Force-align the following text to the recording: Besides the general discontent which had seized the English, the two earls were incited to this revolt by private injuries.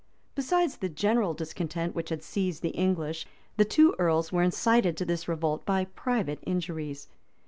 Besides 0.33 0.77
the 0.77 0.89
general 0.89 1.35
discontent 1.35 1.93
which 1.93 2.09
had 2.09 2.23
seized 2.23 2.63
the 2.63 2.69
English, 2.71 3.27
the 3.57 3.65
two 3.65 3.93
earls 3.99 4.31
were 4.31 4.41
incited 4.41 4.97
to 4.97 5.05
this 5.05 5.27
revolt 5.27 5.63
by 5.63 5.85
private 5.85 6.39
injuries. 6.41 7.07